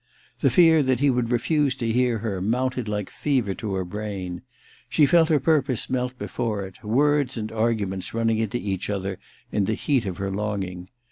The 0.39 0.49
fear 0.49 0.81
that 0.81 0.99
he 0.99 1.11
would 1.11 1.29
refuse 1.31 1.75
to 1.75 1.91
hear 1.91 2.17
her 2.25 2.41
mounted 2.41 2.87
like 2.87 3.11
fever 3.11 3.53
to 3.53 3.75
her 3.75 3.85
brain. 3.85 4.41
She 4.89 5.05
felt 5.05 5.29
her 5.29 5.39
purpose 5.39 5.91
melt 5.91 6.17
before 6.17 6.65
it, 6.65 6.83
words 6.83 7.37
and 7.37 7.51
arguments 7.51 8.11
running 8.11 8.39
into 8.39 8.57
each 8.57 8.89
other 8.89 9.17
228 9.17 9.17
THE 9.19 9.21
RECKONING 9.21 9.57
in 9.57 9.57
in 9.57 9.65
the 9.65 9.75
heat 9.75 10.05
of 10.09 10.17
her 10.17 10.31
longing. 10.31 10.89